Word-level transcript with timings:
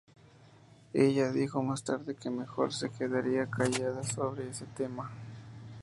Ella 0.95 1.31
dijo 1.31 1.61
más 1.61 1.83
tarde 1.83 2.15
que 2.15 2.31
mejor 2.31 2.73
se 2.73 2.89
quedaría 2.89 3.45
callada 3.51 4.03
sobre 4.03 4.49
ese 4.49 4.65
tema. 4.65 5.11